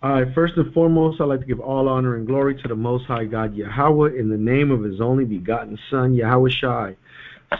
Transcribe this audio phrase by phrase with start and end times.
[0.00, 2.76] All right, first and foremost, I'd like to give all honor and glory to the
[2.76, 6.94] Most High God Yahweh in the name of His only begotten Son, Yahweh Shai.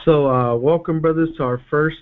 [0.05, 1.97] So, uh, welcome, brothers, to our first,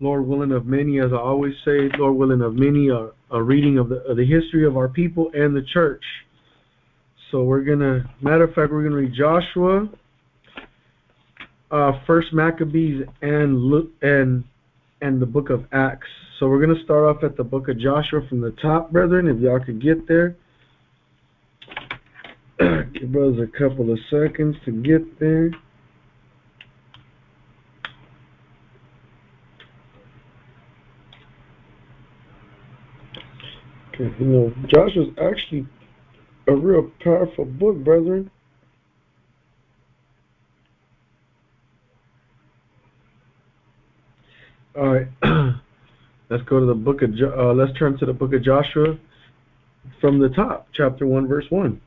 [0.00, 3.78] Lord willing, of many, as I always say, Lord willing, of many, a, a reading
[3.78, 6.02] of the, of the history of our people and the church.
[7.30, 9.88] So, we're going to, matter of fact, we're going to read Joshua,
[11.70, 14.42] uh, First Maccabees, and and
[15.02, 16.08] and the book of Acts.
[16.38, 19.26] So we're going to start off at the book of Joshua from the top, brethren,
[19.26, 20.36] if y'all could get there.
[22.60, 25.50] Give us a couple of seconds to get there.
[33.94, 35.66] Okay, you know, Joshua's actually
[36.46, 38.30] a real powerful book, brethren.
[44.76, 45.54] All right.
[46.30, 48.98] let's go to the book of uh, let's turn to the book of Joshua
[50.00, 51.80] from the top, chapter 1 verse 1.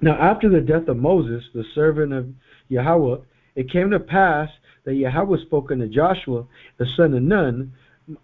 [0.00, 2.28] Now after the death of Moses, the servant of
[2.68, 3.18] Yahweh,
[3.56, 4.48] it came to pass
[4.84, 6.44] that Yahweh spoke unto Joshua,
[6.78, 7.72] the son of Nun,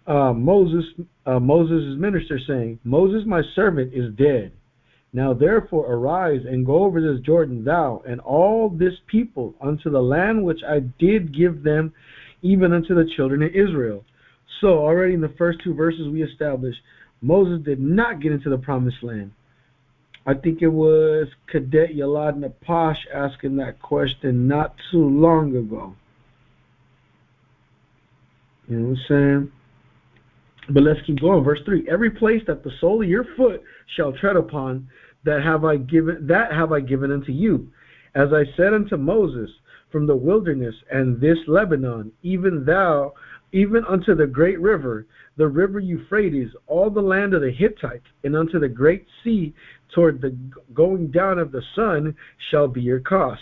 [0.07, 0.85] uh, Moses
[1.25, 4.51] uh, Moses' minister, saying, Moses my servant is dead.
[5.13, 10.01] Now therefore arise and go over this Jordan, thou and all this people, unto the
[10.01, 11.93] land which I did give them
[12.41, 14.03] even unto the children of Israel.
[14.61, 16.79] So already in the first two verses we established
[17.21, 19.31] Moses did not get into the promised land.
[20.25, 25.95] I think it was Cadet Yalad Napash asking that question not too long ago.
[28.67, 29.51] You know what I'm saying?
[30.69, 31.43] But let's keep going.
[31.43, 33.63] Verse three: Every place that the sole of your foot
[33.95, 34.87] shall tread upon,
[35.25, 37.67] that have I given that have I given unto you,
[38.13, 39.49] as I said unto Moses,
[39.91, 43.13] from the wilderness and this Lebanon, even thou,
[43.51, 45.05] even unto the great river,
[45.37, 49.53] the river Euphrates, all the land of the Hittites, and unto the great sea
[49.93, 50.35] toward the
[50.73, 52.15] going down of the sun
[52.49, 53.41] shall be your cost.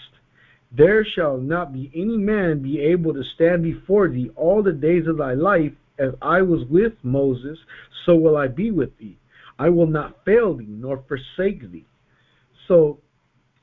[0.71, 5.07] There shall not be any man be able to stand before thee all the days
[5.07, 7.57] of thy life, as I was with Moses,
[8.05, 9.17] so will I be with thee.
[9.57, 11.85] I will not fail thee nor forsake thee.
[12.67, 12.99] So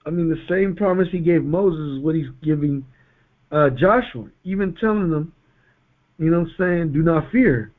[0.07, 2.87] I mean, the same promise he gave Moses is what he's giving
[3.51, 5.33] uh, Joshua, even telling them,
[6.19, 7.73] you know what I'm saying, do not fear.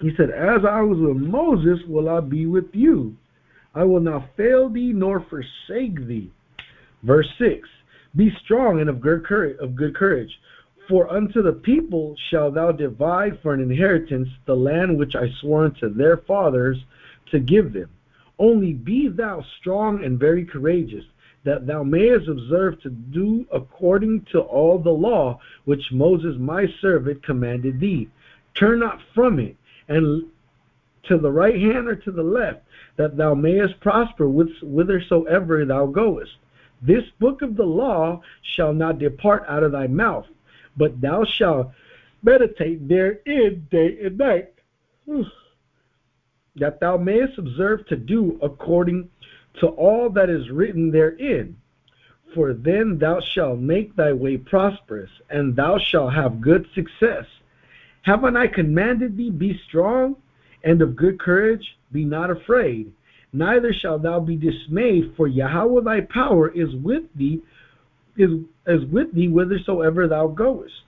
[0.00, 3.16] He said, As I was with Moses, will I be with you.
[3.74, 6.30] I will not fail thee nor forsake thee.
[7.02, 7.68] Verse 6
[8.14, 10.30] Be strong and of good courage, of good courage
[10.88, 15.64] for unto the people shalt thou divide for an inheritance the land which I swore
[15.64, 16.78] unto their fathers
[17.30, 17.90] to give them.
[18.38, 21.04] Only be thou strong and very courageous,
[21.46, 27.22] that thou mayest observe to do according to all the law which Moses my servant
[27.22, 28.08] commanded thee.
[28.54, 29.56] Turn not from it,
[29.88, 30.24] and
[31.04, 32.64] to the right hand or to the left,
[32.96, 36.32] that thou mayest prosper whithersoever thou goest.
[36.82, 40.26] This book of the law shall not depart out of thy mouth,
[40.76, 41.70] but thou shalt
[42.24, 44.52] meditate therein day and night
[46.56, 49.08] that thou mayest observe to do according
[49.60, 51.56] to all that is written therein.
[52.34, 57.24] For then thou shalt make thy way prosperous, and thou shalt have good success.
[58.02, 60.16] Haven't I commanded thee, be strong
[60.62, 61.76] and of good courage?
[61.92, 62.92] Be not afraid,
[63.32, 67.40] neither shalt thou be dismayed, for Yahweh thy power is with thee,
[68.16, 68.30] is,
[68.66, 70.82] is with thee whithersoever thou goest.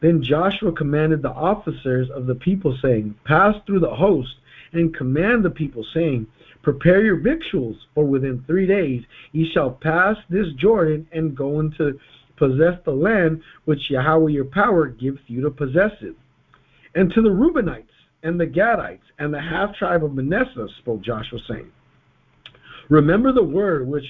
[0.00, 4.36] Then Joshua commanded the officers of the people, saying, Pass through the host
[4.72, 6.26] and command the people, saying,
[6.62, 11.98] Prepare your victuals, for within three days ye shall pass this Jordan and go into
[12.36, 16.16] possess the land which Yahweh your power gives you to possess it.
[16.94, 17.84] And to the Reubenites
[18.22, 21.70] and the Gadites and the half tribe of Manasseh spoke Joshua, saying,
[22.88, 24.06] Remember the word which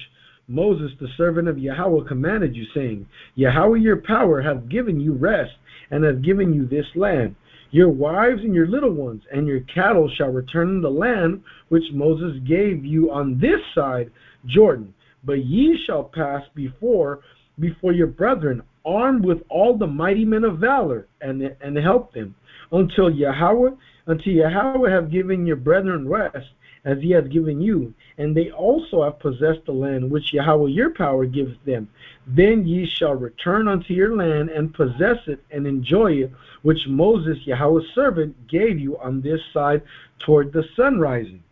[0.47, 5.53] Moses, the servant of Yahweh, commanded you, saying, Yahweh your power hath given you rest,
[5.91, 7.35] and hath given you this land.
[7.71, 12.37] Your wives and your little ones and your cattle shall return the land which Moses
[12.47, 14.11] gave you on this side
[14.45, 14.93] Jordan.
[15.23, 17.19] But ye shall pass before
[17.59, 22.35] before your brethren, armed with all the mighty men of valor, and and help them,
[22.71, 23.71] until Yahweh
[24.07, 26.47] until Yahweh have given your brethren rest,
[26.83, 30.89] as he hath given you, and they also have possessed the land which Yahweh your
[30.89, 31.87] power gives them.
[32.25, 36.31] Then ye shall return unto your land and possess it and enjoy it,
[36.63, 39.83] which Moses, Yahweh's servant, gave you on this side
[40.19, 41.43] toward the sun rising.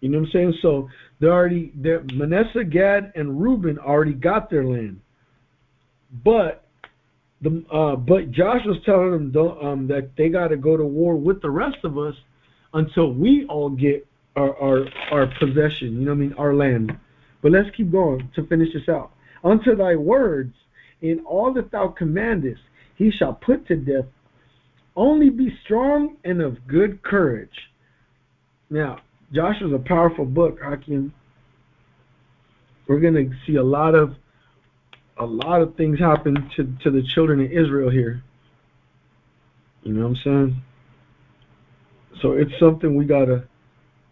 [0.00, 0.54] You know what I'm saying?
[0.60, 0.88] So
[1.18, 5.00] they already, they Manasseh, Gad, and Reuben already got their land,
[6.22, 6.64] but
[7.40, 11.40] the uh, but Joshua's telling them um, that they got to go to war with
[11.42, 12.14] the rest of us
[12.74, 14.06] until we all get
[14.36, 15.98] our, our our possession.
[15.98, 16.32] You know what I mean?
[16.34, 16.98] Our land.
[17.40, 19.12] But let's keep going to finish this out.
[19.42, 20.54] Unto thy words
[21.02, 22.62] in all that thou commandest,
[22.96, 24.06] he shall put to death.
[24.96, 27.70] Only be strong and of good courage.
[28.70, 29.00] Now,
[29.32, 31.12] Joshua's a powerful book, Hakim.
[32.86, 34.14] We're gonna see a lot of
[35.16, 38.22] a lot of things happen to, to the children of Israel here.
[39.82, 40.62] You know what I'm saying?
[42.24, 43.44] So it's something we gotta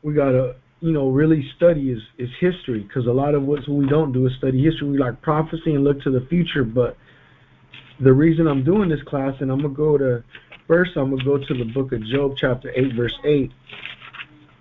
[0.03, 3.87] we gotta you know really study is is history because a lot of what we
[3.87, 4.91] don't do is study history.
[4.91, 6.99] We like prophecy and look to the future, but
[8.01, 10.23] the reason I'm doing this class and I'm gonna go to
[10.69, 13.51] first I'm gonna go to the book of Job chapter eight verse eight.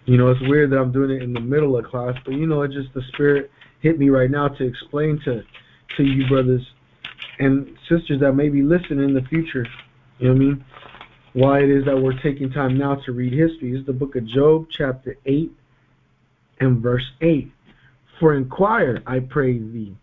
[0.06, 2.48] You know it's weird that I'm doing it in the middle of class, but you
[2.48, 3.52] know it just the spirit
[3.82, 5.44] hit me right now to explain to
[5.98, 6.66] to you brothers
[7.38, 9.68] and sisters that may be listening in the future.
[10.20, 10.66] You know what I mean?
[11.34, 13.74] Why it is that we're taking time now to read history.
[13.78, 15.52] Is the book of Job, chapter 8
[16.60, 17.50] and verse 8.
[18.20, 19.96] For inquire, I pray thee,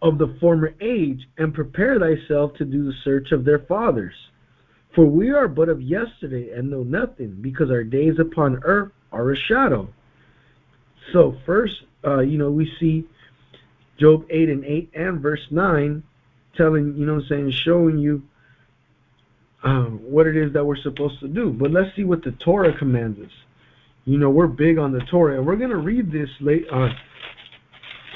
[0.00, 4.14] of the former age, and prepare thyself to do the search of their fathers.
[4.94, 9.30] For we are but of yesterday and know nothing, because our days upon earth are
[9.30, 9.88] a shadow.
[11.12, 13.04] So first, uh, you know, we see
[13.98, 16.02] Job 8 and 8 and verse 9
[16.56, 18.22] telling, you know I'm saying, showing you
[19.64, 21.50] uh, what it is that we're supposed to do.
[21.50, 23.32] But let's see what the Torah commands us.
[24.04, 26.88] You know, we're big on the Torah, and we're going to read this late, uh,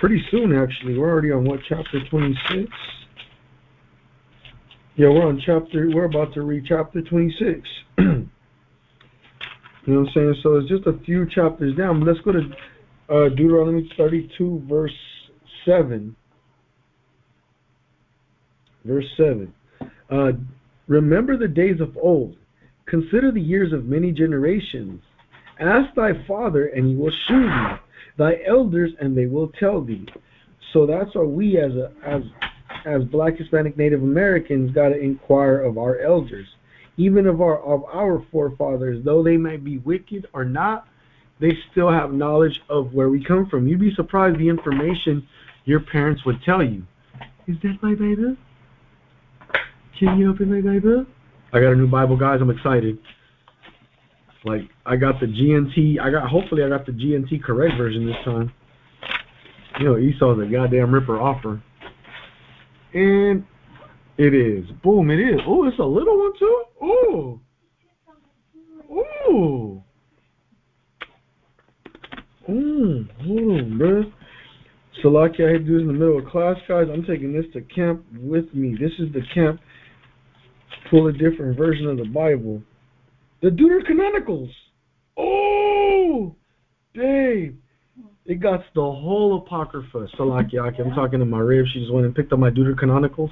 [0.01, 0.99] pretty soon, actually.
[0.99, 2.69] We're already on what, chapter 26?
[4.97, 7.69] Yeah, we're on chapter, we're about to read chapter 26.
[7.99, 8.05] you
[9.87, 10.35] know what I'm saying?
[10.43, 12.05] So it's just a few chapters down.
[12.05, 12.41] Let's go to
[13.09, 14.91] uh, Deuteronomy 32, verse
[15.65, 16.17] 7.
[18.85, 19.53] Verse 7.
[20.11, 20.33] Uh,
[20.89, 22.37] Remember the days of old.
[22.87, 25.03] Consider the years of many generations.
[25.59, 27.77] Ask thy father, and he will shew thee.
[28.17, 30.07] Thy elders, and they will tell thee.
[30.73, 32.23] So that's why we, as a, as
[32.85, 36.47] as Black, Hispanic, Native Americans, got to inquire of our elders,
[36.97, 40.87] even of our of our forefathers, though they might be wicked or not.
[41.39, 43.69] They still have knowledge of where we come from.
[43.69, 45.27] You'd be surprised the information
[45.65, 46.85] your parents would tell you.
[47.47, 48.37] Is that my baby?
[49.99, 51.07] Can you open my Bible?
[51.53, 52.39] I got a new Bible, guys.
[52.41, 52.99] I'm excited.
[54.45, 56.01] Like I got the GNT.
[56.01, 58.53] I got hopefully I got the GNT correct version this time.
[59.81, 61.63] You know Esau's a goddamn ripper offer,
[62.95, 63.45] and
[64.19, 64.65] it is.
[64.83, 65.11] Boom!
[65.11, 65.41] It is.
[65.47, 66.65] Oh, it's a little one too.
[66.81, 67.41] Oh.
[68.89, 69.83] Oh.
[72.49, 74.05] Mmm, hold on, bro.
[75.03, 76.87] Salakia, I had to do this in the middle of class, guys.
[76.93, 78.77] I'm taking this to camp with me.
[78.81, 79.61] This is the camp
[80.91, 82.63] pull a different version of the Bible.
[83.43, 84.51] The Deuterocanonicals.
[85.17, 86.35] Oh,
[86.95, 87.57] Dave.
[88.25, 90.09] It got the whole Apocrypha.
[90.19, 90.81] Salakiaki.
[90.81, 91.67] I'm talking to my rib.
[91.73, 93.31] She just went and picked up my Deuterocanonicals.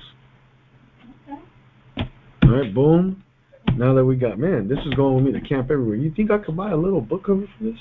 [1.99, 3.25] All right, boom.
[3.77, 5.97] Now that we got, man, this is going with me to camp everywhere.
[5.97, 7.79] You think I could buy a little book cover for this?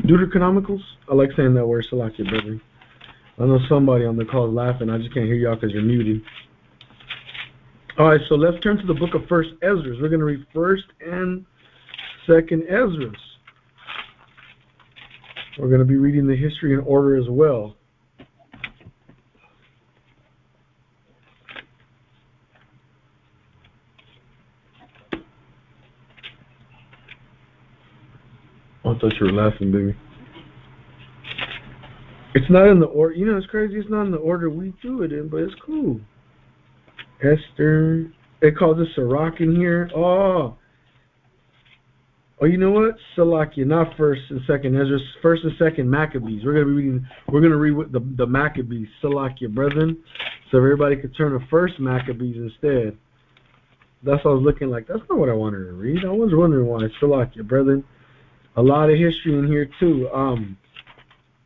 [0.00, 0.82] Deuterocanonicals?
[1.10, 2.60] I like saying that word, Salakia, brother.
[3.38, 4.90] I know somebody on the call is laughing.
[4.90, 6.22] I just can't hear y'all because you're muted.
[7.98, 9.96] All right, so let's turn to the book of First Ezra.
[9.98, 11.46] We're going to read First and
[12.26, 13.10] Second Ezra.
[15.58, 17.74] We're going to be reading the history in order as well.
[28.84, 29.96] I thought you were laughing, baby.
[32.34, 33.14] It's not in the order.
[33.14, 33.76] You know, it's crazy.
[33.76, 35.98] It's not in the order we do it in, but it's cool.
[37.20, 38.10] Esther.
[38.42, 39.90] It calls it Sirach in here.
[39.94, 40.56] Oh.
[42.38, 42.96] Oh, you know what?
[43.16, 46.44] Salakia, not first and second Ezra, first and second Maccabees.
[46.44, 47.06] We're gonna be reading.
[47.28, 49.96] We're gonna read the the Maccabees, Salakia, brethren.
[50.50, 52.98] So everybody could turn to first Maccabees instead.
[54.02, 54.86] That's what I was looking like.
[54.86, 56.04] That's not what I wanted to read.
[56.04, 56.80] I was wondering why.
[57.00, 57.82] Salakia, brethren.
[58.56, 60.10] A lot of history in here too.
[60.10, 60.58] Um,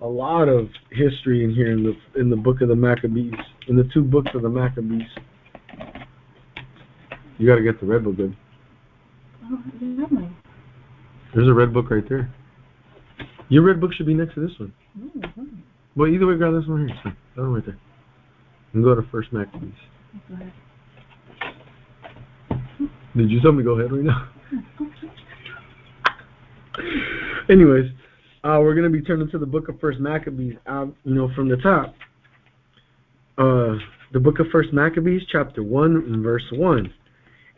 [0.01, 3.35] a lot of history in here in the in the book of the Maccabees,
[3.69, 5.09] in the two books of the Maccabees.
[7.41, 8.37] You got to get the red book good.
[9.45, 10.31] Oh.
[11.35, 12.31] There's a red book right there.
[13.49, 14.75] Your red book should be next to this one.
[14.99, 15.45] Mm-hmm.
[15.97, 16.99] Well, either way, grab this one here.
[17.03, 17.17] Fine.
[17.37, 17.79] That one right there.
[18.75, 19.73] And go to First Maccabees.
[20.29, 20.53] Go ahead.
[23.17, 24.29] Did you tell me go ahead right now?
[27.49, 27.91] Anyways,
[28.45, 31.31] uh, we're going to be turning to the book of First Maccabees, out, you know,
[31.35, 31.95] from the top.
[33.39, 33.77] Uh,
[34.13, 36.93] the book of First Maccabees, chapter 1, verse 1.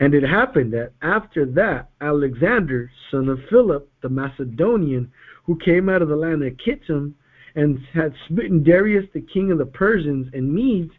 [0.01, 5.13] And it happened that after that, Alexander, son of Philip the Macedonian,
[5.45, 7.15] who came out of the land of Kittim,
[7.55, 10.93] and had smitten Darius the king of the Persians and Medes,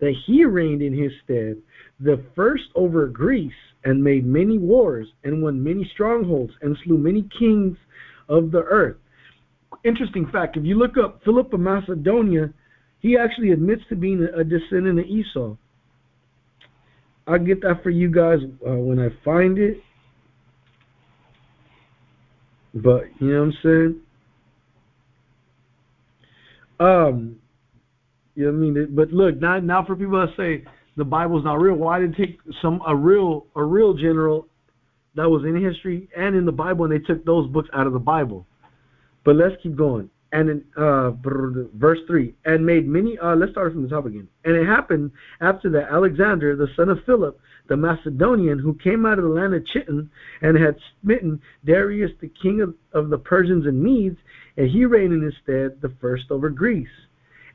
[0.00, 1.56] that he reigned in his stead,
[2.00, 3.52] the first over Greece,
[3.84, 7.76] and made many wars, and won many strongholds, and slew many kings
[8.28, 8.96] of the earth.
[9.84, 12.52] Interesting fact, if you look up Philip of Macedonia,
[13.00, 15.56] he actually admits to being a descendant of Esau.
[17.28, 19.82] I'll get that for you guys uh, when I find it.
[22.74, 24.00] But, you know what I'm saying?
[26.80, 27.36] Um,
[28.34, 28.94] you know what I mean?
[28.94, 30.64] But look, now, now for people that say
[30.96, 34.46] the Bible's not real, why did take some a real a real general
[35.16, 37.92] that was in history and in the Bible, and they took those books out of
[37.92, 38.46] the Bible?
[39.24, 40.08] But let's keep going.
[40.30, 43.18] And in uh, verse three, and made many.
[43.18, 44.28] Uh, let's start from the top again.
[44.44, 49.18] And it happened after that Alexander, the son of Philip, the Macedonian, who came out
[49.18, 50.10] of the land of Chittim
[50.42, 54.18] and had smitten Darius, the king of, of the Persians and Medes,
[54.58, 56.88] and he reigned in his stead the first over Greece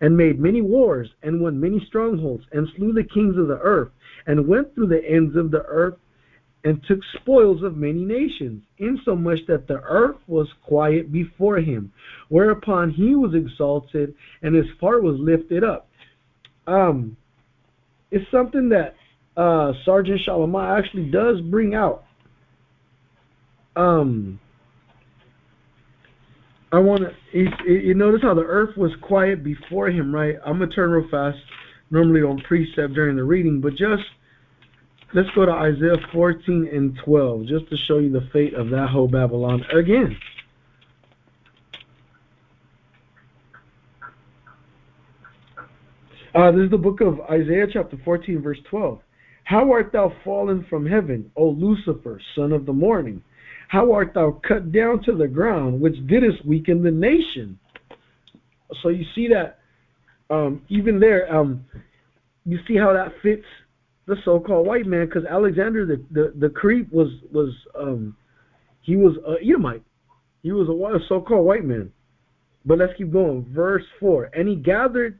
[0.01, 3.89] and made many wars, and won many strongholds, and slew the kings of the earth,
[4.25, 5.95] and went through the ends of the earth,
[6.63, 11.91] and took spoils of many nations, insomuch that the earth was quiet before him.
[12.29, 15.89] Whereupon he was exalted, and his heart was lifted up.
[16.67, 17.17] Um,
[18.11, 18.95] it's something that
[19.35, 22.05] uh, Sergeant Shalimar actually does bring out.
[23.75, 24.39] Um,
[26.71, 27.47] I want to.
[27.67, 30.35] You notice how the earth was quiet before him, right?
[30.45, 31.37] I'm gonna turn real fast.
[31.91, 34.01] Normally on precept during the reading, but just
[35.13, 38.89] let's go to Isaiah 14 and 12, just to show you the fate of that
[38.89, 40.17] whole Babylon again.
[46.35, 48.99] Uh, this is the book of Isaiah, chapter 14, verse 12.
[49.43, 53.21] How art thou fallen from heaven, O Lucifer, son of the morning?
[53.67, 57.59] How art thou cut down to the ground, which didst weaken the nation?
[58.81, 59.59] So you see that
[60.31, 61.65] um, even there, um,
[62.45, 63.45] you see how that fits
[64.05, 68.15] the so-called white man, because Alexander the, the the creep was was um,
[68.81, 69.83] he was a Edomite,
[70.41, 71.91] he was a, a so-called white man.
[72.65, 73.45] But let's keep going.
[73.45, 75.19] Verse four, and he gathered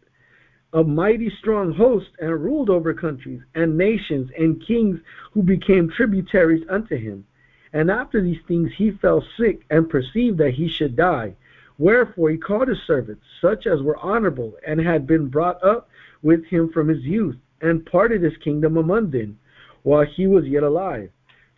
[0.73, 4.99] a mighty strong host and ruled over countries and nations and kings
[5.31, 7.25] who became tributaries unto him.
[7.73, 11.35] And after these things he fell sick and perceived that he should die.
[11.77, 15.89] Wherefore he called his servants, such as were honorable, and had been brought up
[16.21, 19.39] with him from his youth, and parted his kingdom among them,
[19.82, 21.10] while he was yet alive.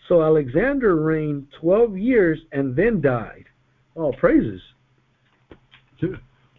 [0.08, 3.46] So Alexander reigned twelve years and then died.
[3.96, 4.62] All praises.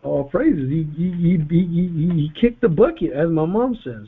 [0.02, 0.68] All praises.
[0.68, 4.06] He, he, he, he, he kicked the bucket, as my mom says.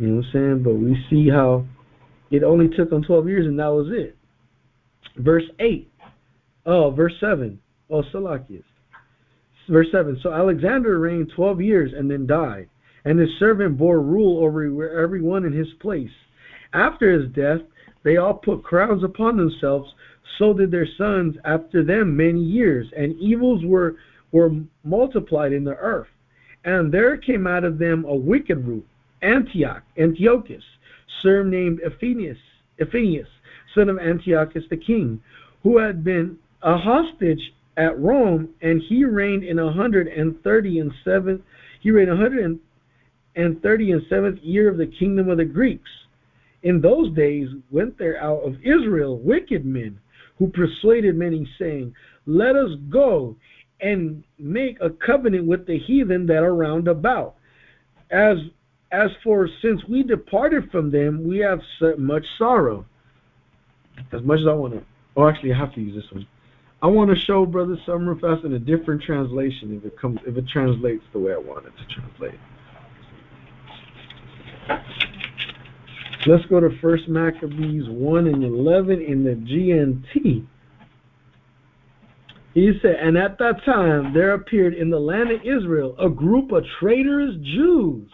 [0.00, 0.62] You know what I'm saying?
[0.62, 1.66] But we see how
[2.30, 4.16] it only took him 12 years and that was it.
[5.16, 5.90] Verse 8.
[6.64, 7.60] Oh, verse 7.
[7.90, 8.62] Oh, Salakias.
[9.70, 10.18] Verse 7.
[10.20, 12.68] So Alexander reigned 12 years and then died,
[13.04, 16.10] and his servant bore rule over every one in his place.
[16.72, 17.60] After his death,
[18.02, 19.94] they all put crowns upon themselves,
[20.38, 23.96] so did their sons after them many years, and evils were,
[24.32, 26.08] were multiplied in the earth.
[26.64, 28.86] And there came out of them a wicked root
[29.22, 30.64] Antioch, Antiochus,
[31.20, 33.28] surnamed Epiphanes,
[33.74, 35.22] son of Antiochus the king,
[35.62, 40.80] who had been a hostage at Rome, and he reigned in a hundred and thirty
[40.80, 41.42] and seven.
[41.80, 42.60] He reigned a hundred
[43.36, 45.88] and thirty and seventh year of the kingdom of the Greeks.
[46.62, 49.98] In those days went there out of Israel wicked men,
[50.38, 51.94] who persuaded many, saying,
[52.26, 53.34] Let us go
[53.80, 57.36] and make a covenant with the heathen that are round about,
[58.10, 58.36] as
[58.92, 61.60] as for since we departed from them, we have
[61.96, 62.84] much sorrow.
[64.12, 64.82] As much as I want to,
[65.16, 66.26] oh, actually, I have to use this one.
[66.82, 70.48] I want to show Brother Summerfest in a different translation if it comes, if it
[70.48, 72.40] translates the way I want it to translate.
[76.26, 80.46] Let's go to First Maccabees 1 and 11 in the GNT.
[82.54, 86.52] He said, And at that time there appeared in the land of Israel a group
[86.52, 88.08] of traitorous Jews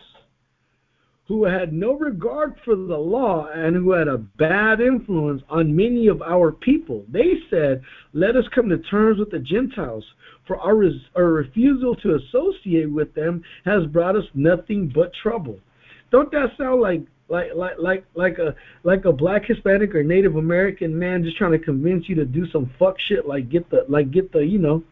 [1.28, 6.06] who had no regard for the law and who had a bad influence on many
[6.06, 7.04] of our people.
[7.08, 10.04] They said, Let us come to terms with the Gentiles,
[10.46, 15.58] for our, res- our refusal to associate with them has brought us nothing but trouble.
[16.12, 18.54] Don't that sound like like like like like a
[18.84, 22.48] like a black Hispanic or Native American man just trying to convince you to do
[22.50, 24.84] some fuck shit like get the like get the you know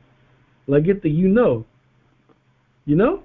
[0.67, 1.65] Like get the you know.
[2.87, 3.23] You know?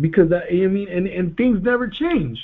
[0.00, 2.38] Because that, I mean, and, and things never change.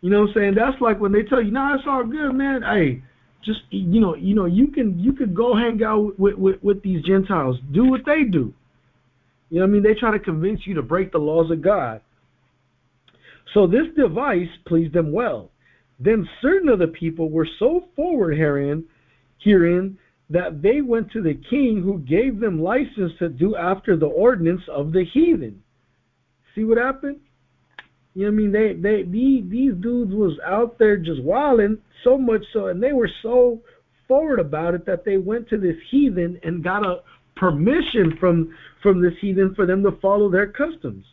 [0.00, 0.54] You know what I'm saying?
[0.54, 2.62] That's like when they tell you, nah, it's all good, man.
[2.62, 3.02] Hey,
[3.44, 6.82] just you know, you know, you can you could go hang out with, with, with
[6.82, 7.58] these Gentiles.
[7.72, 8.52] Do what they do.
[9.50, 9.82] You know what I mean?
[9.82, 12.00] They try to convince you to break the laws of God.
[13.52, 15.50] So this device pleased them well.
[16.00, 18.84] Then certain of the people were so forward herein,
[19.38, 19.98] herein
[20.30, 24.62] that they went to the king who gave them license to do after the ordinance
[24.68, 25.62] of the heathen.
[26.54, 27.18] See what happened?
[28.14, 28.52] You know what I mean?
[28.52, 32.92] They they these, these dudes was out there just wilding so much so and they
[32.92, 33.60] were so
[34.06, 37.02] forward about it that they went to this heathen and got a
[37.36, 41.04] permission from from this heathen for them to follow their customs.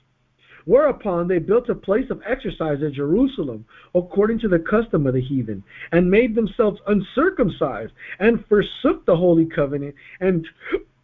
[0.66, 3.66] Whereupon they built a place of exercise at Jerusalem,
[3.96, 9.46] according to the custom of the heathen, and made themselves uncircumcised, and forsook the holy
[9.46, 10.46] covenant, and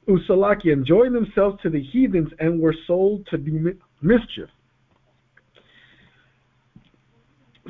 [0.07, 3.75] Usalaki, joined themselves to the heathens, and were sold to do
[4.05, 4.49] mischief.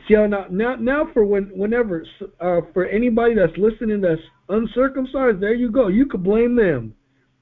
[0.08, 2.06] See how now, now, now for when, whenever,
[2.40, 5.88] uh, for anybody that's listening that's uncircumcised, there you go.
[5.88, 6.94] You could blame them.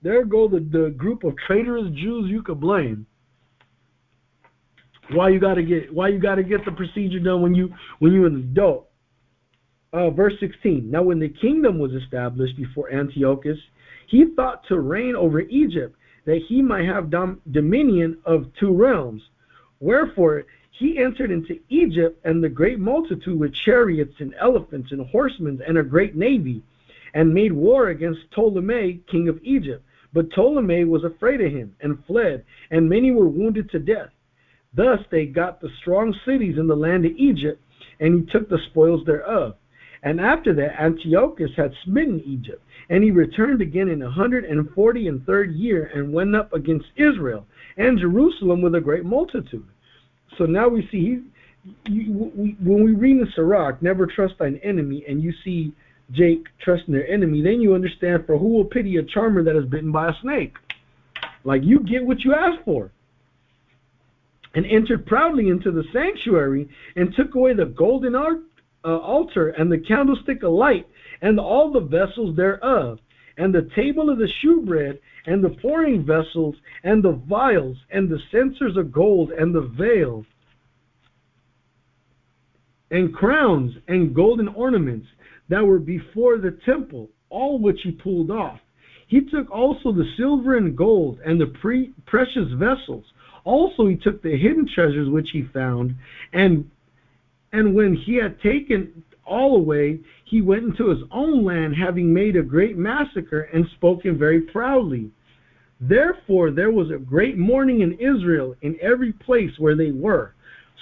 [0.01, 3.05] There go the, the group of traitorous Jews you could blame.
[5.11, 7.69] Why you gotta get why you gotta get the procedure done when you
[7.99, 8.89] when you're an adult.
[9.91, 10.89] Uh, verse 16.
[10.89, 13.57] Now when the kingdom was established before Antiochus,
[14.07, 19.21] he thought to reign over Egypt, that he might have dom- dominion of two realms.
[19.79, 25.61] Wherefore he entered into Egypt and the great multitude with chariots and elephants and horsemen
[25.67, 26.63] and a great navy,
[27.13, 29.83] and made war against Ptolemy, king of Egypt.
[30.13, 34.09] But Ptolemy was afraid of him and fled, and many were wounded to death.
[34.73, 37.61] Thus they got the strong cities in the land of Egypt,
[37.99, 39.55] and he took the spoils thereof.
[40.01, 44.69] And after that Antiochus had smitten Egypt, and he returned again in a hundred and
[44.71, 47.45] forty and third year, and went up against Israel
[47.77, 49.67] and Jerusalem with a great multitude.
[50.37, 51.23] So now we see
[51.87, 55.71] he, we, when we read in Sirach, never trust thine enemy, and you see
[56.11, 59.65] Jake trusting their enemy, then you understand for who will pity a charmer that is
[59.65, 60.55] bitten by a snake.
[61.43, 62.91] Like you get what you ask for.
[64.55, 68.37] And entered proudly into the sanctuary and took away the golden uh,
[68.83, 70.85] altar and the candlestick of light
[71.23, 72.99] and all the vessels thereof
[73.37, 78.19] and the table of the shewbread and the pouring vessels and the vials and the
[78.29, 80.23] censers of gold and the veil
[82.91, 85.07] and crowns and golden ornaments
[85.49, 88.59] that were before the temple, all which he pulled off.
[89.07, 93.05] He took also the silver and gold and the pre- precious vessels.
[93.45, 95.95] Also he took the hidden treasures which he found,
[96.33, 96.69] and
[97.51, 102.35] and when he had taken all away, he went into his own land, having made
[102.35, 105.11] a great massacre and spoken very proudly.
[105.79, 110.33] Therefore there was a great mourning in Israel in every place where they were,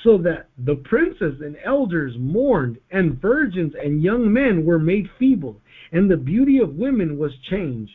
[0.04, 5.60] so that the princes and elders mourned, and virgins and young men were made feeble,
[5.92, 7.94] and the beauty of women was changed.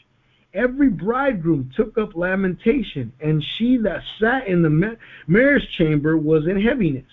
[0.54, 6.60] Every bridegroom took up lamentation, and she that sat in the marriage chamber was in
[6.60, 7.04] heaviness.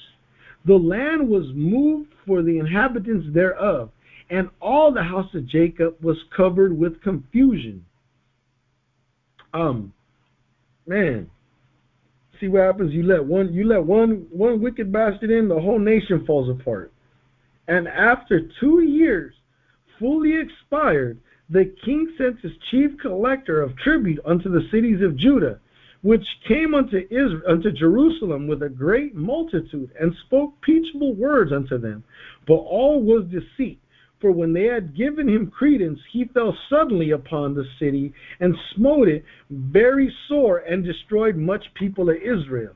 [0.65, 3.90] The land was moved for the inhabitants thereof,
[4.30, 7.86] and all the house of Jacob was covered with confusion.
[9.54, 9.94] Um,
[10.88, 11.30] man,
[12.40, 12.94] see what happens.
[12.94, 16.92] You let one, you let one, one wicked bastard in, the whole nation falls apart.
[17.68, 19.34] And after two years,
[20.00, 25.60] fully expired, the king sent his chief collector of tribute unto the cities of Judah,
[26.04, 31.78] which came unto Israel, unto Jerusalem with a great multitude, and spoke peaceable words unto
[31.78, 32.04] them.
[32.46, 33.80] But all was deceit.
[34.20, 39.10] For when they had given him credence, he fell suddenly upon the city and smote
[39.10, 42.74] it very sore and destroyed much people of Israel.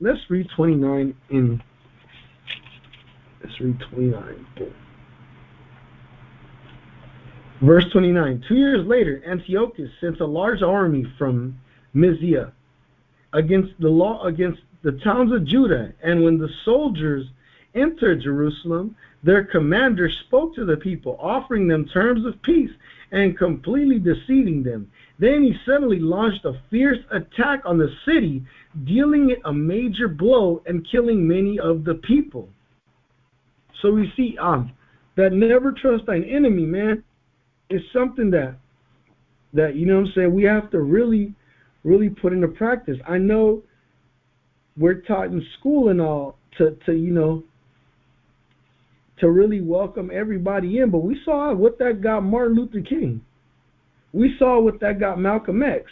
[0.00, 1.62] Let's read 29 in.
[3.42, 4.46] Let's read 29.
[7.60, 8.44] Verse 29.
[8.48, 11.58] Two years later, Antiochus sent a large army from
[11.94, 12.52] Mysia
[13.32, 17.26] against the law against the towns of Judah, and when the soldiers
[17.74, 22.70] entered Jerusalem, their commander spoke to the people, offering them terms of peace
[23.12, 24.90] and completely deceiving them.
[25.18, 28.42] Then he suddenly launched a fierce attack on the city,
[28.84, 32.48] dealing it a major blow and killing many of the people.
[33.80, 34.72] So we see um
[35.14, 37.04] that never trust thine enemy, man,
[37.70, 38.54] is something that
[39.52, 41.34] that you know what I'm saying we have to really
[41.84, 42.96] really put into practice.
[43.08, 43.62] I know
[44.76, 47.44] we're taught in school and all to to you know
[49.18, 53.20] to really welcome everybody in, but we saw what that got Martin Luther King.
[54.12, 55.84] We saw what that got Malcolm X.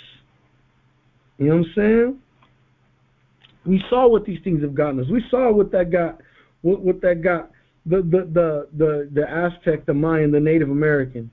[1.38, 2.18] You know what I'm saying?
[3.64, 5.06] We saw what these things have gotten us.
[5.10, 6.20] We saw what that got
[6.62, 7.50] what, what that got
[7.86, 11.30] the, the, the, the, the Aztec, the Mayan, the Native American.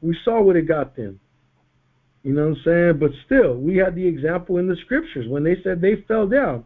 [0.00, 1.20] We saw what it got them.
[2.22, 2.98] You know what I'm saying?
[2.98, 6.64] But still, we had the example in the scriptures when they said they fell down.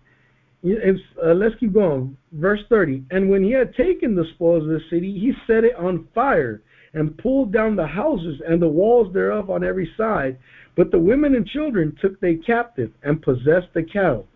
[0.65, 2.17] Uh, let's keep going.
[2.33, 3.05] Verse 30.
[3.11, 6.63] And when he had taken the spoils of the city, he set it on fire
[6.95, 10.39] and pulled down the houses and the walls thereof on every side.
[10.77, 14.27] But the women and children took they captive and possessed the cattle.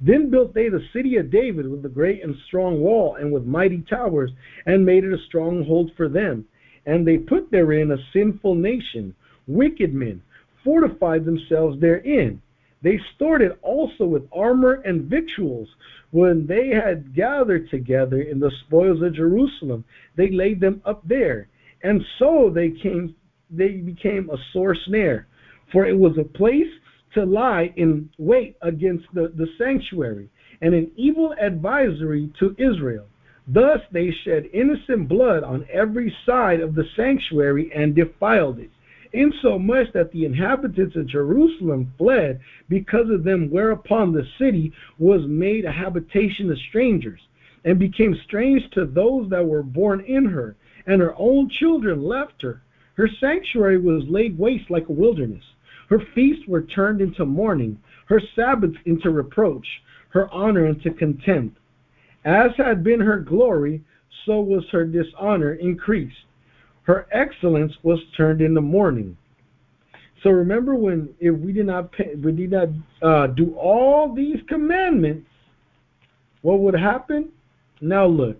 [0.00, 3.44] Then built they the city of David with a great and strong wall and with
[3.44, 4.30] mighty towers,
[4.66, 6.46] and made it a stronghold for them.
[6.86, 9.14] And they put therein a sinful nation,
[9.46, 10.20] wicked men,
[10.64, 12.40] fortified themselves therein.
[12.82, 15.68] They stored it also with armor and victuals.
[16.10, 19.84] When they had gathered together in the spoils of Jerusalem,
[20.16, 21.48] they laid them up there.
[21.82, 23.14] And so they came
[23.50, 25.26] they became a sore snare,
[25.70, 26.72] for it was a place
[27.14, 30.28] to lie in wait against the, the sanctuary,
[30.60, 33.06] and an evil advisory to Israel.
[33.46, 38.70] Thus they shed innocent blood on every side of the sanctuary and defiled it
[39.14, 45.64] insomuch that the inhabitants of Jerusalem fled because of them, whereupon the city was made
[45.64, 47.20] a habitation of strangers,
[47.64, 52.42] and became strange to those that were born in her, and her own children left
[52.42, 52.60] her.
[52.94, 55.44] Her sanctuary was laid waste like a wilderness.
[55.88, 59.66] Her feasts were turned into mourning, her Sabbaths into reproach,
[60.10, 61.56] her honor into contempt.
[62.24, 63.82] As had been her glory,
[64.24, 66.23] so was her dishonor increased
[66.84, 69.16] her excellence was turned into mourning.
[70.22, 72.68] So remember when if we did not pay, we did not
[73.02, 75.26] uh, do all these commandments,
[76.42, 77.30] what would happen?
[77.80, 78.38] Now look,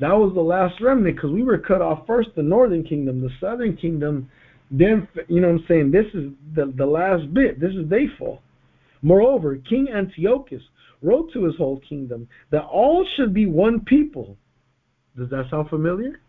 [0.00, 3.30] that was the last remnant because we were cut off first the northern kingdom, the
[3.40, 4.30] southern kingdom.
[4.70, 5.90] Then you know what I'm saying.
[5.90, 7.60] This is the the last bit.
[7.60, 8.40] This is they fall.
[9.02, 10.62] Moreover, King Antiochus
[11.02, 14.36] wrote to his whole kingdom that all should be one people.
[15.16, 16.20] Does that sound familiar?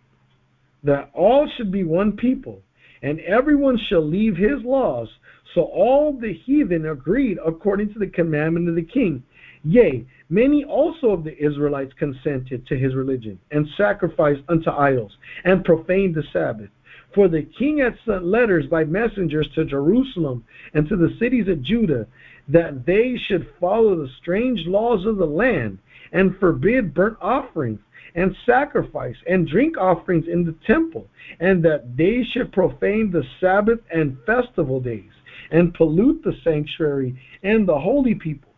[0.86, 2.62] That all should be one people,
[3.02, 5.10] and everyone shall leave his laws.
[5.54, 9.24] So all the heathen agreed according to the commandment of the king.
[9.64, 15.66] Yea, many also of the Israelites consented to his religion, and sacrificed unto idols, and
[15.66, 16.70] profaned the Sabbath.
[17.16, 20.44] For the king had sent letters by messengers to Jerusalem
[20.74, 22.06] and to the cities of Judah,
[22.48, 25.80] that they should follow the strange laws of the land,
[26.12, 27.80] and forbid burnt offerings
[28.16, 31.08] and sacrifice and drink offerings in the temple,
[31.40, 35.12] and that they should profane the Sabbath and festival days,
[35.52, 38.52] and pollute the sanctuary and the holy people,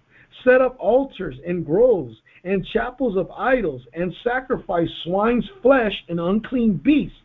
[0.44, 6.74] set up altars and groves and chapels of idols, and sacrifice swine's flesh and unclean
[6.74, 7.18] beasts,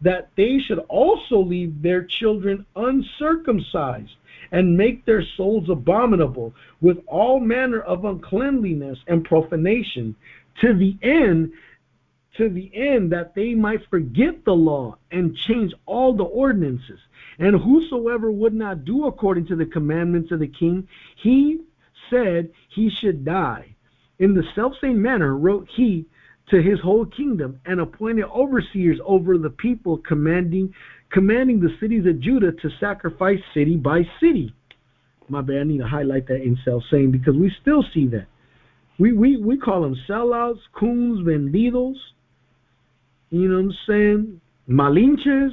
[0.00, 4.12] that they should also leave their children uncircumcised
[4.52, 10.14] and make their souls abominable with all manner of uncleanliness and profanation,
[10.60, 11.52] to the end
[12.40, 16.98] to the end that they might forget the law and change all the ordinances.
[17.38, 21.60] And whosoever would not do according to the commandments of the king, he
[22.08, 23.76] said he should die.
[24.18, 26.06] In the selfsame manner wrote he
[26.48, 30.74] to his whole kingdom and appointed overseers over the people, commanding
[31.12, 34.54] commanding the cities of Judah to sacrifice city by city.
[35.28, 38.26] My bad, I need to highlight that in self-same because we still see that.
[38.98, 41.96] We, we, we call them sellouts, coons, vendidos,
[43.30, 44.40] you know what I'm saying?
[44.68, 45.50] Malinches.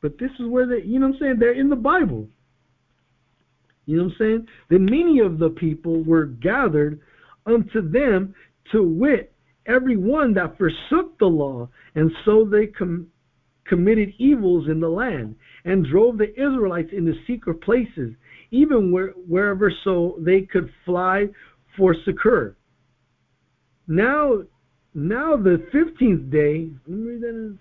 [0.00, 1.36] But this is where they, you know what I'm saying?
[1.38, 2.28] They're in the Bible.
[3.86, 4.46] You know what I'm saying?
[4.70, 7.00] Then many of the people were gathered
[7.46, 8.34] unto them
[8.72, 9.32] to wit
[9.66, 13.08] every one that forsook the law, and so they com-
[13.66, 18.14] committed evils in the land, and drove the Israelites into secret places,
[18.50, 21.26] even where, wherever so they could fly
[21.76, 22.56] for succor.
[23.86, 24.42] Now
[24.94, 27.58] now the fifteenth day, let me read that in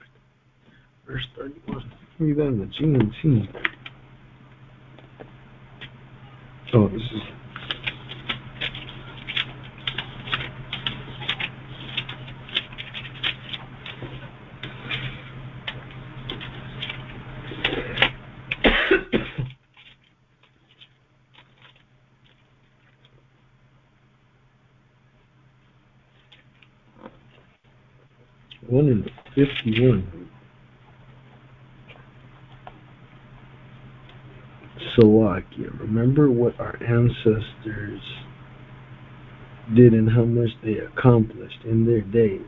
[1.06, 1.92] verse 31.
[2.20, 3.48] Let me read that in the.
[6.74, 7.22] Oh, this is
[28.78, 29.12] one
[34.96, 35.70] Slovakia.
[35.80, 38.02] Remember what our ancestors
[39.76, 42.40] did and how much they accomplished in their day.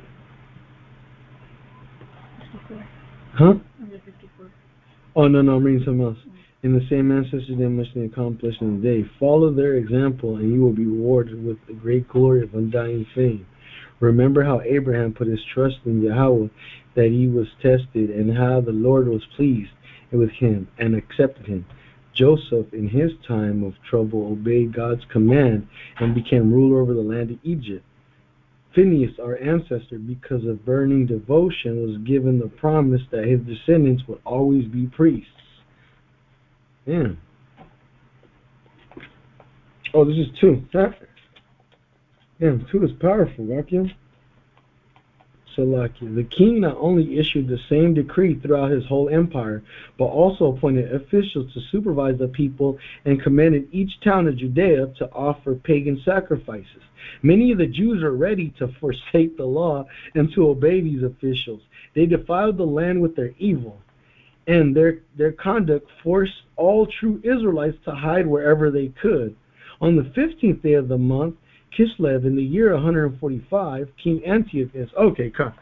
[2.51, 2.87] 54.
[3.35, 3.53] Huh?
[3.81, 4.51] Under 54.
[5.15, 6.17] Oh no, no, I'm reading something else.
[6.61, 9.09] In the same ancestors they must be accomplished in the day.
[9.19, 13.45] Follow their example, and you will be rewarded with the great glory of undying fame.
[13.99, 16.47] Remember how Abraham put his trust in Yahweh,
[16.95, 19.71] that he was tested, and how the Lord was pleased
[20.11, 21.65] with him and accepted him.
[22.13, 25.67] Joseph, in his time of trouble, obeyed God's command
[25.99, 27.85] and became ruler over the land of Egypt.
[28.73, 34.19] Phineas, our ancestor, because of burning devotion, was given the promise that his descendants would
[34.25, 35.31] always be priests.
[36.85, 37.09] Yeah.
[39.93, 40.63] Oh, this is two.
[42.39, 43.93] Damn, two is powerful, Rakim.
[45.57, 46.15] Salakia.
[46.15, 49.61] The king not only issued the same decree throughout his whole empire,
[49.97, 55.11] but also appointed officials to supervise the people and commanded each town of Judea to
[55.11, 56.81] offer pagan sacrifices.
[57.21, 61.61] Many of the Jews are ready to forsake the law and to obey these officials.
[61.93, 63.81] They defiled the land with their evil,
[64.47, 69.35] and their, their conduct forced all true Israelites to hide wherever they could.
[69.81, 71.35] On the 15th day of the month,
[71.77, 74.89] Kislev in the year 145, King Antiochus.
[74.99, 75.53] Okay, come.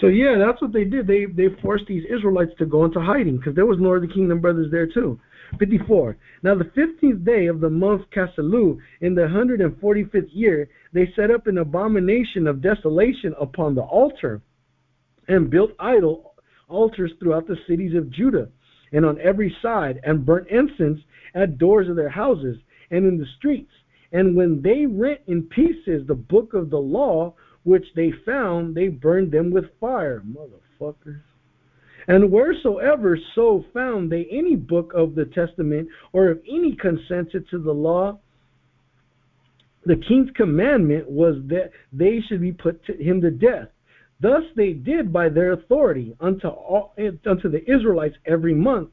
[0.00, 1.06] So yeah, that's what they did.
[1.06, 4.70] They they forced these Israelites to go into hiding because there was Northern Kingdom brothers
[4.70, 5.18] there too.
[5.58, 6.16] 54.
[6.42, 11.46] Now the 15th day of the month Casleu in the 145th year, they set up
[11.46, 14.42] an abomination of desolation upon the altar
[15.26, 16.34] and built idol
[16.68, 18.48] altars throughout the cities of Judah
[18.92, 21.00] and on every side and burnt incense
[21.34, 22.56] at doors of their houses
[22.90, 23.70] and in the streets
[24.12, 28.88] and when they rent in pieces the book of the law which they found, they
[28.88, 30.22] burned them with fire.
[30.26, 31.20] Motherfuckers.
[32.06, 37.58] And wheresoever so found they any book of the testament or of any consensus to
[37.58, 38.18] the law,
[39.84, 43.68] the king's commandment was that they should be put to him to death.
[44.20, 46.94] Thus they did by their authority unto all,
[47.26, 48.88] unto the Israelites every month,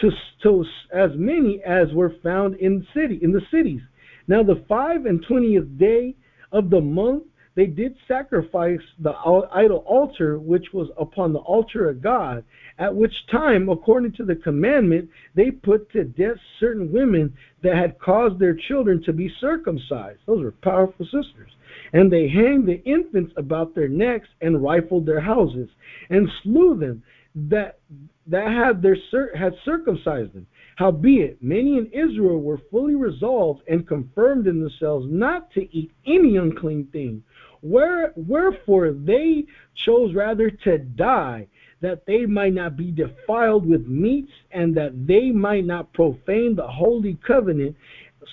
[0.00, 0.10] to,
[0.42, 3.82] to as many as were found in city in the cities
[4.28, 6.14] now, the five and twentieth day
[6.52, 9.12] of the month, they did sacrifice the
[9.52, 12.44] idol altar which was upon the altar of God,
[12.78, 17.98] at which time, according to the commandment, they put to death certain women that had
[17.98, 20.20] caused their children to be circumcised.
[20.26, 21.50] Those were powerful sisters.
[21.94, 25.70] And they hanged the infants about their necks and rifled their houses
[26.10, 27.02] and slew them
[27.34, 27.78] that
[28.26, 28.96] that had their
[29.34, 35.50] had circumcised them Howbeit, many in Israel were fully resolved and confirmed in themselves not
[35.52, 37.22] to eat any unclean thing.
[37.62, 41.48] Where, wherefore they chose rather to die,
[41.80, 46.66] that they might not be defiled with meats, and that they might not profane the
[46.66, 47.74] holy covenant.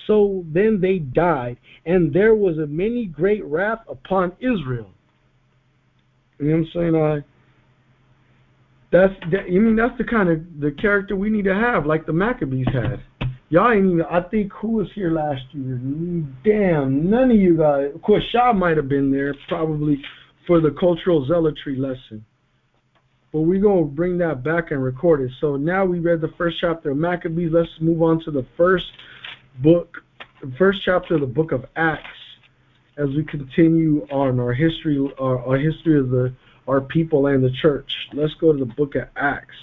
[0.06, 4.89] So then they died, and there was a many great wrath upon Israel.
[6.39, 6.95] You know what I'm saying?
[6.95, 7.23] I
[8.93, 12.06] that's that, you mean that's the kind of the character we need to have, like
[12.06, 13.01] the Maccabees had.
[13.49, 14.03] Y'all ain't even.
[14.03, 15.82] I think who was here last year?
[16.45, 17.91] Damn, none of you guys.
[17.93, 19.99] Of course, Shaw might have been there probably
[20.45, 22.23] for the cultural zealotry lesson.
[23.32, 25.32] But we're gonna bring that back and record it.
[25.41, 27.51] So now we read the first chapter of Maccabees.
[27.51, 28.86] Let's move on to the first
[29.63, 30.03] book,
[30.39, 32.06] the first chapter of the book of Acts,
[32.97, 36.36] as we continue on our history, our, our history of the
[36.67, 38.08] our people and the church.
[38.13, 39.56] Let's go to the book of Acts,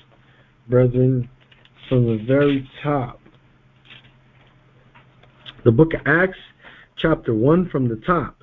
[0.69, 1.29] brethren,
[1.89, 3.21] from the very top.
[5.65, 6.39] The book of Acts,
[6.97, 8.43] chapter 1 from the top.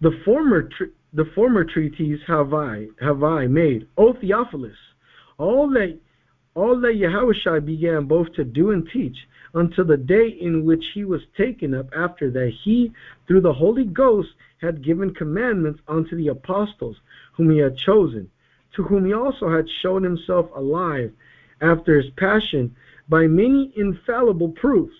[0.00, 0.68] The former,
[1.12, 4.76] the former treatise have I, have I made, O Theophilus,
[5.38, 5.98] all that
[6.56, 11.04] all that Yahushua began both to do and teach until the day in which he
[11.04, 12.90] was taken up after that he
[13.26, 14.30] through the Holy Ghost
[14.62, 16.96] had given commandments unto the apostles
[17.34, 18.30] whom he had chosen,
[18.74, 21.12] to whom he also had shown himself alive
[21.60, 22.74] after his passion
[23.06, 24.96] by many infallible proofs,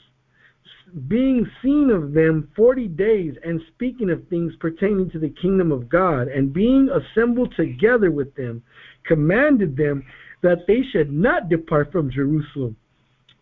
[1.09, 5.89] being seen of them forty days, and speaking of things pertaining to the kingdom of
[5.89, 8.63] God, and being assembled together with them,
[9.05, 10.05] commanded them
[10.47, 12.77] that they should not depart from Jerusalem,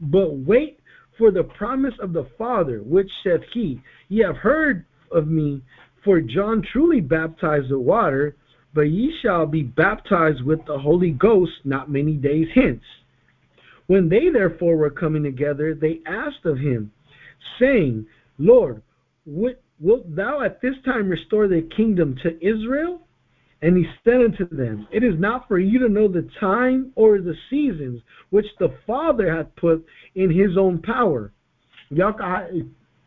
[0.01, 0.81] but wait
[1.19, 5.61] for the promise of the Father, which saith he, Ye have heard of me,
[6.03, 8.37] for John truly baptized with water,
[8.73, 12.83] but ye shall be baptized with the Holy Ghost not many days hence.
[13.87, 16.91] When they therefore were coming together, they asked of him,
[17.59, 18.07] saying,
[18.39, 18.81] Lord,
[19.27, 19.59] wilt,
[20.17, 23.04] thou at this time restore the kingdom to Israel?
[23.63, 27.19] And he said unto them, It is not for you to know the time or
[27.19, 31.33] the seasons which the Father hath put in his own power.
[31.91, 32.15] Y'all,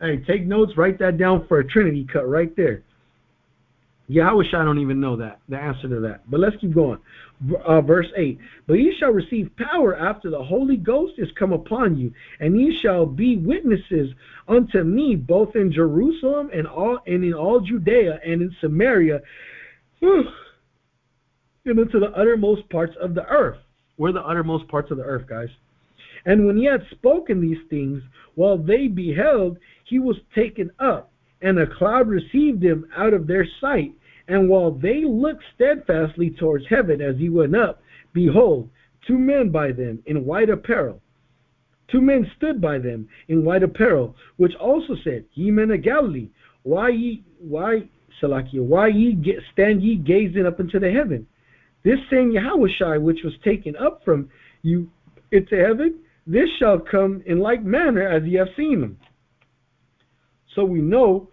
[0.01, 2.83] hey, take notes, write that down for a Trinity cut right there.
[4.09, 6.29] Yeah, I wish I don't even know that, the answer to that.
[6.29, 6.99] But let's keep going.
[7.65, 11.97] Uh, verse 8 But ye shall receive power after the Holy Ghost is come upon
[11.97, 14.13] you, and ye shall be witnesses
[14.47, 19.21] unto me both in Jerusalem and all and in all Judea and in Samaria,
[20.01, 23.57] and into the uttermost parts of the earth.
[23.97, 25.49] We're the uttermost parts of the earth, guys.
[26.25, 28.01] And when he had spoken these things,
[28.35, 33.47] while they beheld, he was taken up, and a cloud received him out of their
[33.59, 33.93] sight.
[34.27, 37.81] And while they looked steadfastly towards heaven as he went up,
[38.13, 38.69] behold,
[39.07, 41.01] two men by them in white apparel.
[41.89, 46.29] Two men stood by them in white apparel, which also said, Ye men of Galilee,
[46.63, 47.87] why ye why
[48.21, 51.27] Salakia, why ye get, stand ye gazing up into the heaven?
[51.83, 54.29] This same Yahushai which was taken up from
[54.61, 54.89] you
[55.31, 58.97] into heaven, this shall come in like manner as ye have seen him.
[60.55, 61.29] So we know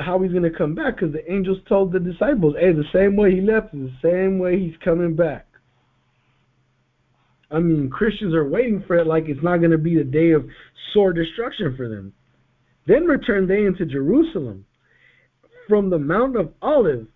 [0.00, 3.16] how he's going to come back because the angels told the disciples, hey, the same
[3.16, 5.46] way he left is the same way he's coming back.
[7.50, 10.32] I mean, Christians are waiting for it like it's not going to be the day
[10.32, 10.44] of
[10.92, 12.12] sore destruction for them.
[12.86, 14.65] Then returned they into Jerusalem
[15.68, 17.08] from the Mount of Olives,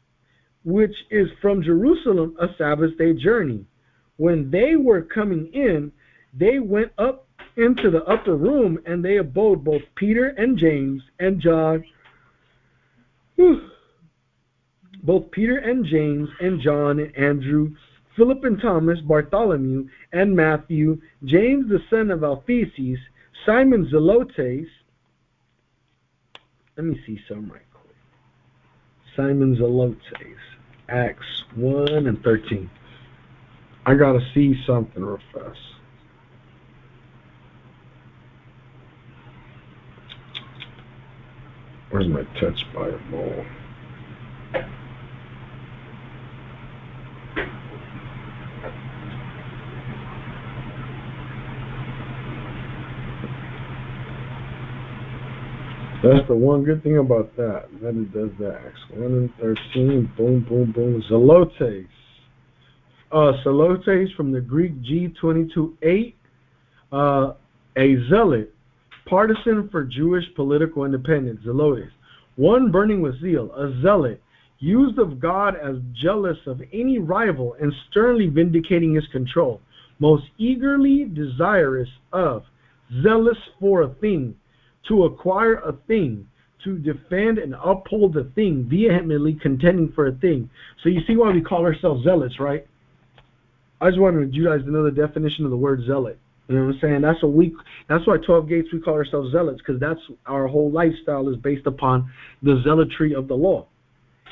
[0.65, 3.65] which is from Jerusalem a Sabbath day journey.
[4.17, 5.93] When they were coming in,
[6.35, 11.41] they went up into the upper room and they abode both Peter and James and
[11.41, 11.85] John.
[15.03, 17.75] Both Peter and James and John and Andrew,
[18.17, 22.99] Philip and Thomas, Bartholomew and Matthew, James the son of Alphaeus,
[23.47, 24.67] Simon Zelotes.
[26.77, 27.70] Let me see some right.
[29.21, 29.99] Simon Zelotes,
[30.89, 32.71] Acts 1 and 13.
[33.85, 35.59] I gotta see something real fast.
[41.91, 43.45] Where's my touch by Bible?
[56.03, 57.67] That's the one good thing about that.
[57.83, 58.61] That it does that.
[58.67, 60.13] Acts 1 and 13.
[60.17, 61.03] Boom, boom, boom.
[61.11, 61.87] Zelotes.
[63.13, 66.15] Uh, Zelotes from the Greek G22
[66.93, 67.35] Uh,
[67.77, 68.55] a zealot
[69.11, 71.91] partisan for Jewish political independence, zealotes,
[72.37, 74.23] one burning with zeal, a zealot,
[74.61, 79.61] used of God as jealous of any rival and sternly vindicating his control,
[79.99, 82.45] most eagerly desirous of,
[83.03, 84.35] zealous for a thing,
[84.89, 86.27] to acquire a thing,
[86.65, 90.51] to defend and uphold the thing, vehemently contending for a thing.
[90.83, 92.67] So you see why we call ourselves zealots, right?
[93.81, 96.19] I just wanted you guys to know the definition of the word zealot.
[96.49, 97.01] You know what I'm saying?
[97.03, 97.55] That's what we.
[97.89, 101.67] That's why 12 Gates we call ourselves zealots because that's our whole lifestyle is based
[101.67, 102.11] upon
[102.43, 103.67] the zealotry of the law.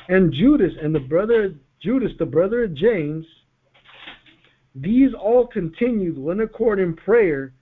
[0.09, 3.25] And Judas and the brother Judas, the brother of James,
[4.75, 7.53] these all continued one accord in prayer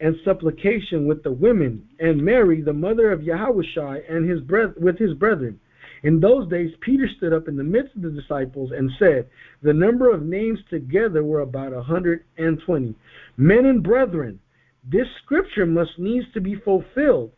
[0.00, 4.98] and supplication with the women, and Mary, the mother of Yahushua, and his breth- with
[4.98, 5.58] his brethren.
[6.02, 9.26] In those days, Peter stood up in the midst of the disciples and said,
[9.62, 12.94] The number of names together were about a hundred and twenty.
[13.38, 14.38] Men and brethren,
[14.86, 17.32] this scripture must needs to be fulfilled,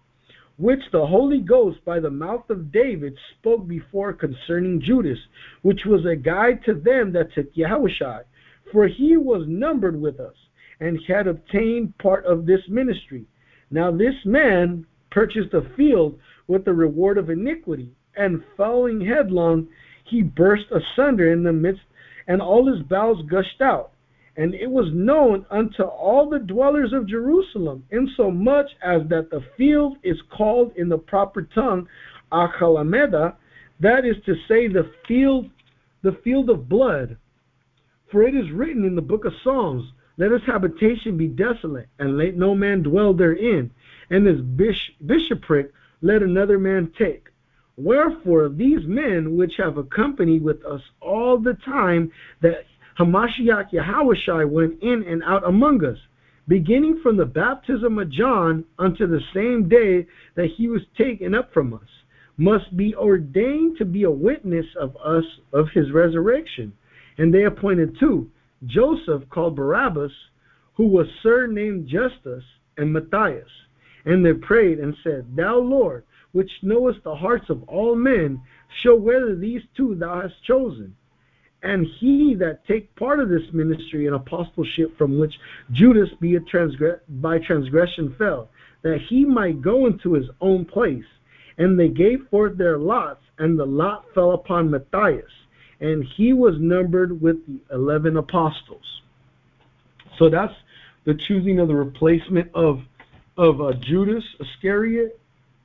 [0.58, 5.18] which the Holy Ghost by the mouth of David spoke before concerning Judas,
[5.62, 8.24] which was a guide to them that took Yahushua.
[8.72, 10.34] For he was numbered with us,
[10.80, 13.24] and had obtained part of this ministry.
[13.70, 19.68] Now this man purchased a field with the reward of iniquity and falling headlong,
[20.04, 21.82] he burst asunder in the midst,
[22.26, 23.92] and all his bowels gushed out.
[24.36, 29.96] And it was known unto all the dwellers of Jerusalem, insomuch as that the field
[30.02, 31.88] is called in the proper tongue
[32.32, 33.36] Achalameda,
[33.80, 35.50] that is to say, the field,
[36.02, 37.16] the field of blood.
[38.10, 39.84] For it is written in the book of Psalms,
[40.18, 43.70] Let his habitation be desolate, and let no man dwell therein,
[44.09, 47.29] and his bishopric let another man take.
[47.76, 52.64] Wherefore these men which have accompanied with us all the time that
[52.98, 55.98] Hamashiach Yahushai went in and out among us,
[56.48, 61.53] beginning from the baptism of John unto the same day that he was taken up
[61.53, 61.88] from us,
[62.38, 66.72] must be ordained to be a witness of us of his resurrection.
[67.18, 68.30] And they appointed two,
[68.64, 70.12] Joseph called Barabbas,
[70.74, 72.44] who was surnamed Justus,
[72.76, 73.48] and Matthias.
[74.04, 78.40] And they prayed and said, Thou Lord, which knowest the hearts of all men,
[78.82, 80.94] show whether these two thou hast chosen.
[81.62, 85.38] And he that take part of this ministry and apostleship from which
[85.72, 86.11] Judas
[86.46, 88.50] transgress- by transgression fell,
[88.82, 91.07] that he might go into his own place.
[91.59, 95.32] And they gave forth their lots, and the lot fell upon Matthias,
[95.81, 99.03] and he was numbered with the 11 apostles.
[100.18, 100.55] So that's
[101.05, 102.83] the choosing of the replacement of
[103.37, 105.20] of uh, Judas Iscariot.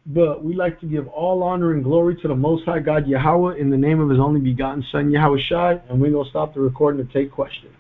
[0.05, 3.57] But we like to give all honor and glory to the Most High God Yahweh
[3.57, 6.59] in the name of His only begotten Son Yahweh Shai, and we're gonna stop the
[6.59, 7.69] recording to take questions.